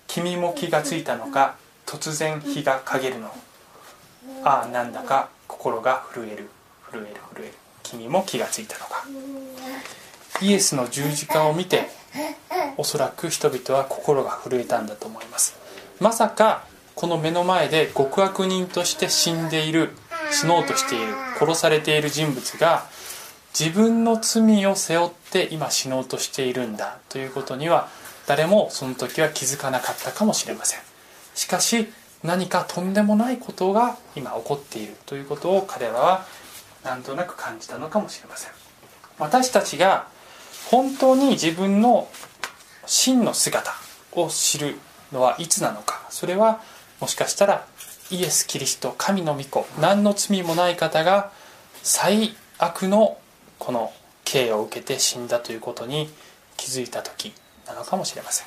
[0.06, 1.56] 君も気がついたのか。
[1.86, 3.30] 突然日が陰るのを。
[4.44, 6.48] ああなんだか心が震える。
[6.92, 7.54] 震える震える。
[7.82, 9.04] 君も気がついたのか。
[10.40, 11.88] イエスの十字架を見て
[12.76, 15.56] おそらく人々は心が震えたんだと思います。
[16.00, 19.90] まさかこの目の前で極悪人として死んでいる
[20.30, 22.86] 死のうとしている殺されている人物が
[23.58, 27.88] 自分の罪を背負って今死のうとしているんだということには
[28.26, 30.80] 誰もその時は気づかなかったかもしれません。
[31.34, 31.88] しかし
[32.22, 36.24] 何かとんでもないことが今起こっているということを彼らは
[36.84, 38.52] なんとなく感じたのかもしれません。
[39.18, 40.06] 私たちが
[40.70, 42.08] 本当に自分の
[42.86, 43.72] 真の姿
[44.12, 44.78] を知る
[45.12, 46.06] のはいつなのか。
[46.10, 46.60] それは
[47.00, 47.66] もしかしたら
[48.10, 51.32] イエス・キリスト神の御子何の罪もない方が
[51.82, 53.18] 最悪の
[53.58, 53.92] この
[54.24, 56.10] 刑を受けて死んだということに
[56.56, 57.32] 気づいた時
[57.66, 58.46] なのかもしれません。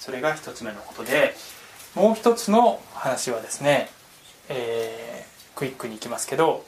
[0.00, 1.34] それが一つ目のことで
[1.94, 3.90] もう一つの話はですね、
[4.48, 6.64] えー、クイックに行きますけど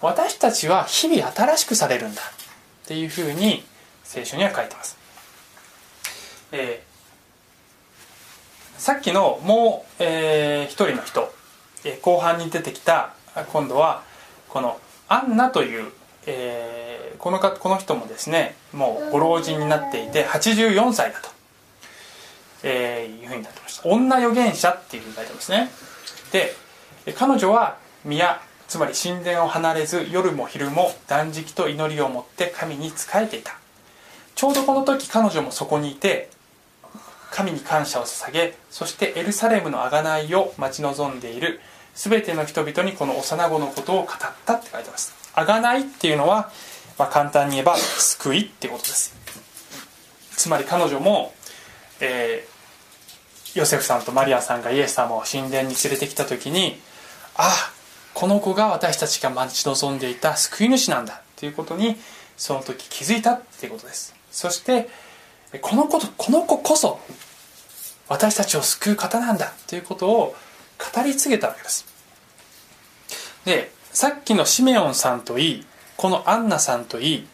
[0.00, 2.22] 私たちは日々新しくされるんだ。
[2.86, 3.64] っていうふうに
[4.04, 4.96] 聖書には書いてます、
[6.52, 11.34] えー、さっきのもう、えー、一人の人、
[11.84, 13.12] えー、後半に出てきた
[13.52, 14.04] 今度は
[14.48, 14.78] この
[15.08, 15.90] アンナという、
[16.28, 21.28] えー、このかこの人もですねもうご老人になっていて84歳だと、
[22.62, 23.88] えー、いうふうになってました。
[23.88, 25.70] 女預言者っていうふうに書いてますね。
[26.30, 26.54] で
[27.14, 33.58] 彼女は宮つまり神殿を離れず夜も昼も断食と祈りを持って神に仕えていた。
[34.34, 36.28] ちょうどこの時彼女もそこにいて
[37.30, 41.60] 神に感謝を捧げそしてエルサレムの贖いを待ち望んでいる
[41.94, 44.06] 全ての人々にこの幼子のことを語っ
[44.44, 45.26] たって書いてます。
[45.36, 46.50] 贖いっていうのは、
[46.98, 49.14] まあ、簡単に言えば救いってことです
[50.32, 51.34] つまり彼女も、
[52.00, 56.80] えー、ヨセフさんとマリアさんがイエス様を神殿に連れてきた時に
[57.36, 57.75] ああ
[58.16, 61.96] この子が私たちが待ち望んでいた救い主なんだということに
[62.38, 64.14] その時気づいたっていうことです。
[64.30, 64.88] そして
[65.60, 66.98] このことこの子こそ
[68.08, 70.34] 私たちを救う方なんだということを
[70.94, 71.84] 語り継げたわけです。
[73.44, 75.66] でさっきのシメオンさんといい
[75.98, 77.26] このアンナさんといい、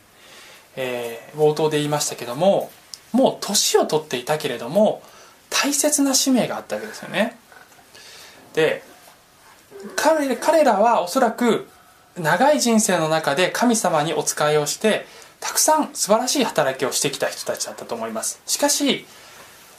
[0.74, 2.72] えー、冒頭で言いましたけども
[3.12, 5.00] もう年を取っていたけれども
[5.48, 7.38] 大切な使命があったわけですよね。
[8.54, 8.90] で
[9.96, 11.68] 彼彼らはおそらく
[12.16, 15.06] 長い人生の中で神様にお仕えをして
[15.40, 18.40] たくさん素晴らしい働きをしてきた人たちだったと思います。
[18.46, 19.06] しかし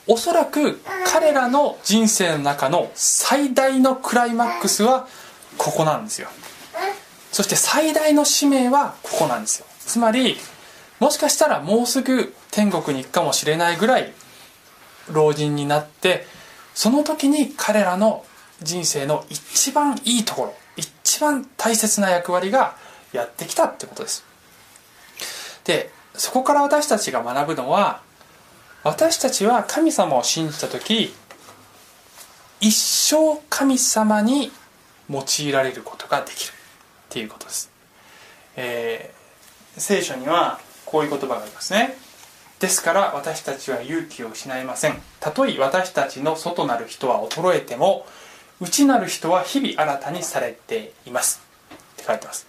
[0.07, 5.07] おそらく彼らの人生の中の最大のクライマックスは
[5.57, 6.27] ここなんですよ。
[7.31, 9.65] そして最大の使命はここなんですよ。
[9.79, 10.37] つまり
[10.99, 14.13] もしかしたらもうすぐ天国に行くかもしれないぐらい
[15.11, 16.25] 老人になって
[16.73, 18.25] その時に彼らの
[18.63, 22.76] 人生の一番いいところ一番大切な役割が
[23.12, 24.26] やってきたってことです。
[25.63, 28.02] でそこから私たちが学ぶのは
[28.84, 31.13] 私たちは神様を信じた時
[32.60, 34.52] 一生神様に
[35.10, 36.56] 用いられることができるっ
[37.10, 37.71] ていうことです、
[38.56, 41.97] えー、聖書にはこういう言葉がありますね。
[42.60, 45.02] ですから私たちは勇気を失いません。
[45.19, 48.06] たとえ私たちの外なる人は衰えても
[48.63, 51.41] 内なる人は日々新たにされています。
[51.95, 52.47] って書いてます。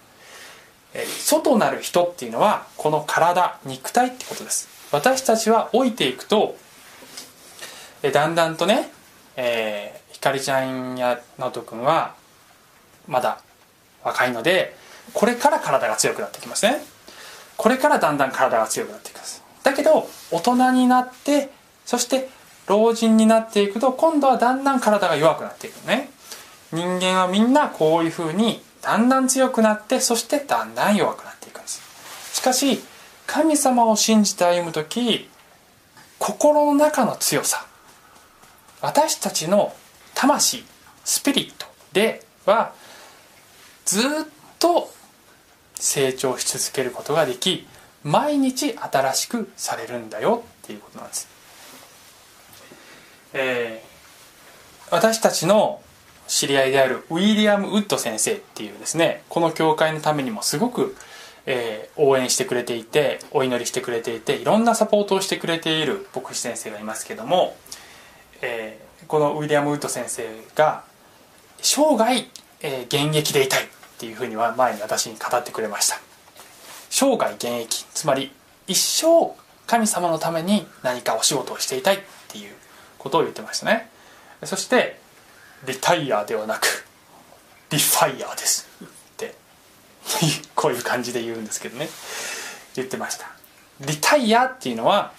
[1.19, 4.69] 外なる人っていうのはこの体肉体ってことです。
[4.91, 6.55] 私たちは老いていくと
[8.01, 8.89] だんだんとね、
[9.35, 12.15] えー、ひかりちゃんや直人君は
[13.07, 13.41] まだ
[14.03, 14.77] 若いので
[15.13, 16.81] これから体が強くなってきますね。
[17.57, 19.43] これからだんだん体が強くなってきます。
[19.63, 21.49] だけど大人になって
[21.85, 22.29] そして
[22.67, 26.09] 老人になっていくと今度はだんだん体が弱くなっていくね。
[26.71, 31.81] 人間はみんなこういうふうにだんだん強くなってそしてだんだん弱くなっていくんです。
[32.33, 32.83] しかし
[33.27, 35.29] 神様を信じて歩む時
[36.19, 37.65] 心の中の強さ
[38.81, 39.73] 私たちの
[40.13, 40.63] 魂
[41.03, 42.73] スピリットでは
[43.85, 44.01] ずっ
[44.59, 44.91] と
[45.75, 47.67] 成長し続けることができ
[48.03, 51.34] 毎日新しくされるんだよっていうことなんです。
[53.33, 55.81] えー、私たちの
[56.27, 60.95] 知り合いであるウィリアム・ウッド先生っていうですねこの教会のためにもすごく、
[61.45, 67.55] えー、応援してくれていてお祈りしてくれていていろんなサポートをしてくれている牧師先生がいますけども、
[68.41, 70.83] えー、このウィリアム・ウッド先生が
[71.61, 72.25] 生涯、
[72.61, 73.67] えー、現役でいたいっ
[73.97, 75.99] ていうふうには前に私に語ってくれました。
[76.89, 78.31] 生涯現役つまり
[78.67, 79.35] 一生
[79.67, 81.99] 神様のために何かお仕事をしていたい。
[83.05, 83.87] ことを言ってましたね。
[84.45, 84.99] そして
[85.67, 86.83] リタイアではなく
[87.69, 88.67] リファイアです。
[88.83, 89.35] って
[90.55, 91.87] こういう感じで言うんですけどね。
[92.73, 93.27] 言ってました。
[93.81, 95.11] リタイアっていうのは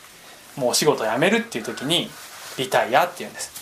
[0.57, 2.11] もうお仕事を辞めるっていう時に
[2.57, 3.53] リタイアっていうんです。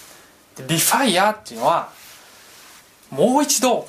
[0.56, 1.90] リファイアっていうのは
[3.10, 3.86] もう一度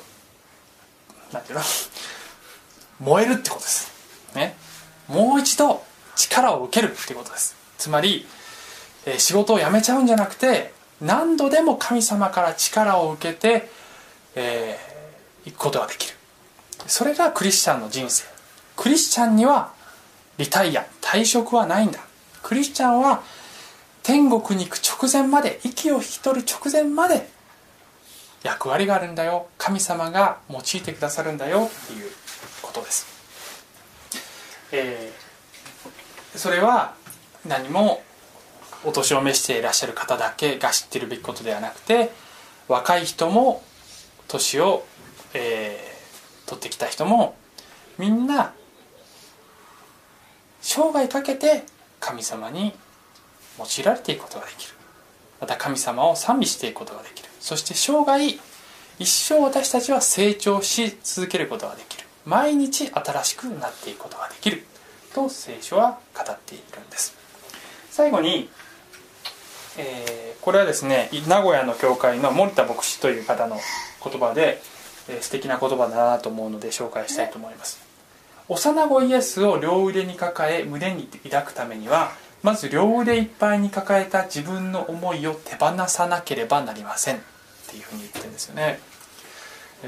[1.32, 1.64] なんていうの？
[3.00, 3.90] 燃えるってことです。
[4.34, 4.54] ね。
[5.08, 5.82] もう一度
[6.14, 7.56] 力を受けるってことです。
[7.78, 8.26] つまり、
[9.06, 13.70] え、仕事を辞めちゃうんじゃなくて何度でも神様から力を受けて、
[14.34, 16.14] えー、行くことができる。
[16.86, 18.24] それがクリスチャンの人生。
[18.76, 19.72] クリスチャンには
[20.38, 20.86] リタイア。
[21.00, 22.00] 退職はないんだ。
[22.42, 23.22] クリスチャンは
[24.02, 27.28] 天国に行く直前まで息を引き取る直前まで
[28.42, 29.48] 役割があるんだよ。
[29.58, 31.68] 神様が用いてくださるんだよ。
[31.70, 32.10] っていう
[32.62, 33.06] ことです、
[34.72, 36.94] えー、それは
[37.44, 38.02] 何も
[38.84, 42.10] お年を召していらっしゃる方だけが知ってるべきことではなくて
[42.68, 43.62] 若い人も
[44.28, 44.84] 年を、
[45.34, 47.36] えー、取ってきた人も
[47.98, 48.52] みんな
[50.60, 51.64] 生涯かけて
[52.00, 52.74] 神様に
[53.58, 54.74] 用いられていくことができる。
[55.40, 57.28] また神様を賛美していくことができる。
[57.40, 58.24] そして生涯
[58.98, 62.04] 一生私たちは成長し続けることができる。
[62.24, 64.64] 毎日新しくなっていくことができる。
[65.14, 67.14] と聖書は語っているんです。
[67.90, 68.50] 最後に
[69.78, 73.58] えー、これはですね名古屋の教会の森田牧師という方の
[74.02, 74.60] 言葉で、
[75.08, 77.84] えー、素敵な言葉だなと思うので紹介したいと思います。
[78.48, 82.12] 幼子イエスを両腕に抱え胸に抱くためには
[82.42, 87.16] まず両腕いっぱいに抱えた自分の思いを手放さなければなりません。
[87.16, 87.18] っ
[87.68, 88.78] ていうふうに言ってるんですよね。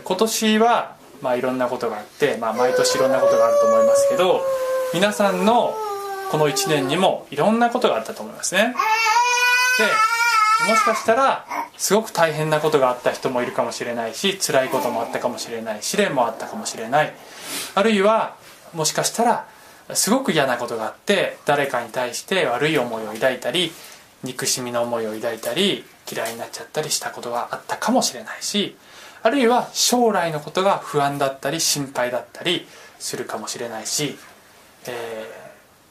[0.02, 4.42] 今年はまあいろんなことがあって、まあ、毎年いろんなことがあると思いますけど
[4.92, 5.74] 皆さんの
[6.30, 8.74] この1年にもいろんなことがあったと思いますね。
[10.66, 17.14] もしかしたらすごく大変なことがあった人もいるかもしれないし辛いこともあったかもしれない試練もあったかもしれない
[17.74, 18.36] あるいは
[18.74, 19.46] もしかしたら
[19.94, 23.72] すごく嫌なことがあって誰かに対して悪い思いを抱いたり
[24.24, 28.76] 憎しみの思いを抱いたり嫌いになっちゃったりしたことがあったかもしれないし
[29.22, 32.66] あるいは将来のことが不安だったり心配だったり
[32.98, 34.16] するかもしれないし、
[34.86, 35.26] え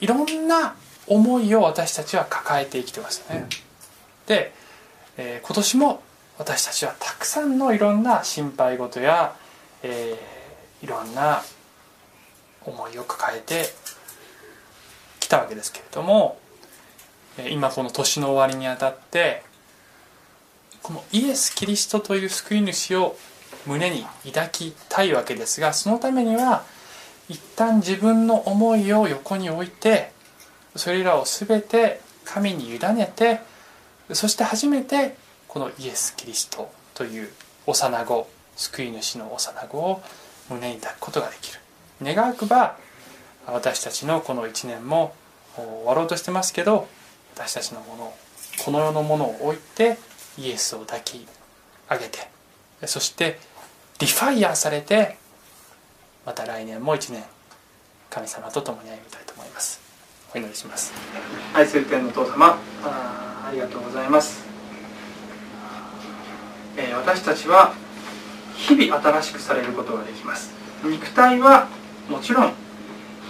[0.02, 0.76] ー、いろんな
[1.08, 3.48] 思いを私たちは抱えて生きてましたね。
[4.28, 4.54] で、
[5.18, 6.04] えー、今年も
[6.38, 9.36] 私たちはたくさんのいろんな心配事や、
[9.82, 11.42] えー、いろんな
[12.64, 13.66] 思いを抱えて
[15.20, 16.40] きたわけですけれども
[17.50, 19.44] 今この年の終わりにあたって
[20.82, 23.18] このイエス・キリストという救い主を
[23.66, 26.64] 胸に抱きたいわけですがそのためには
[27.30, 30.12] 一旦自分の思いを横に置いて
[30.76, 33.42] それらを全て神に委ねて
[34.14, 35.16] そして初めて
[35.48, 37.30] このイエス・キリストという
[37.66, 40.02] 幼子救い主の幼子を
[40.50, 41.60] 胸に抱くことができる。
[42.02, 42.78] 願わくば
[43.46, 45.16] 私たちのこの1年も
[45.56, 46.88] 終わろうとしてますけど
[47.34, 48.14] 私たちのもの
[48.64, 49.98] この世のものを置いて
[50.38, 51.26] イエスを抱き
[51.90, 52.30] 上げて
[52.86, 53.40] そして
[54.00, 55.18] リファイアされて
[56.26, 57.24] また来年も1年
[58.10, 59.87] 神様と共に歩みたいと思います。
[60.36, 60.94] お祈りします。
[61.54, 64.46] 愛する天のお父様ありがとうございます、
[66.76, 67.74] えー、私たちは
[68.56, 70.54] 日々新しくされることができます。
[70.84, 71.70] 肉体は
[72.10, 72.54] もちろん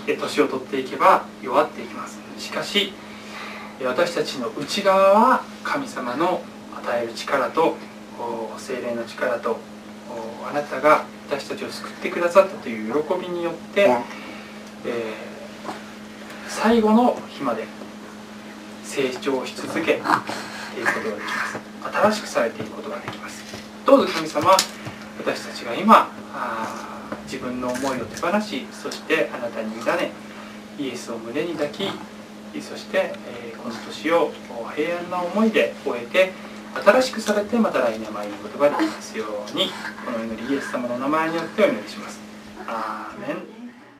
[0.07, 2.19] 年を取っていけば弱っていきます。
[2.39, 2.93] しかし
[3.83, 6.41] 私たちの内側は神様の
[6.75, 7.75] 与える力と
[8.57, 9.59] 精霊の力と
[10.49, 13.81] あなたが私たちを救ってくださったという喜びによって、
[14.85, 15.36] えー、
[16.49, 17.65] 最後の日まで
[18.83, 20.11] 成長し続けていくこ
[21.03, 21.59] とができます。
[21.93, 23.43] 新しくされていくことができます。
[23.85, 24.51] どうぞ神様
[25.19, 26.11] 私たちが今
[27.25, 30.11] 自分の思いを手放しそしてあなたに委ね
[30.77, 31.89] イエスを胸に抱き
[32.61, 34.31] そして、えこの年を
[34.75, 36.31] 平安な思いで終えて
[36.73, 39.69] 新しくされてまた来年参ることができますように
[40.05, 42.19] この祈りイエス様の名前によってお祈りします。
[42.67, 43.56] アーメン。